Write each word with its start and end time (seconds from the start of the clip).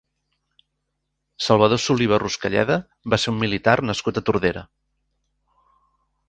Salvador 1.47 1.81
Soliva 1.83 2.19
Ruscalleda 2.23 2.77
va 3.15 3.21
ser 3.25 3.31
un 3.35 3.39
militar 3.45 3.77
nascut 3.91 4.19
a 4.19 4.25
Tordera. 4.31 4.65